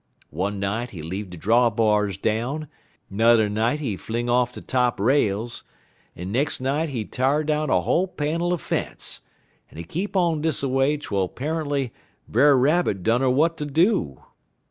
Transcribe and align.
One 0.31 0.59
night 0.59 0.89
he 0.89 1.03
leave 1.03 1.29
de 1.29 1.37
draw 1.37 1.69
bars 1.69 2.17
down, 2.17 2.67
'n'er 3.11 3.47
night 3.49 3.79
he 3.79 3.95
fling 3.95 4.31
off 4.31 4.51
de 4.51 4.59
top 4.59 4.99
rails, 4.99 5.63
en 6.17 6.31
nex' 6.31 6.59
night 6.59 6.89
he 6.89 7.05
t'ar 7.05 7.43
down 7.43 7.69
a 7.69 7.81
whole 7.81 8.07
panel 8.07 8.51
er 8.51 8.57
fence, 8.57 9.21
en 9.69 9.77
he 9.77 9.83
keep 9.83 10.15
on 10.17 10.41
dis 10.41 10.63
a 10.63 10.67
way 10.69 10.97
twel 10.97 11.29
'pariently 11.29 11.91
Brer 12.27 12.57
Rabbit 12.57 13.03
dunner 13.03 13.29
w'at 13.29 13.57
ter 13.57 13.65
do. 13.65 14.23